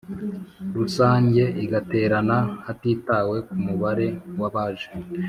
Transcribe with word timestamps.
Rusange 0.77 1.43
igaterana 1.63 2.37
hatitawe 2.65 3.35
ku 3.47 3.53
mubare 3.65 4.07
w 4.39 4.41
abaje 4.49 4.89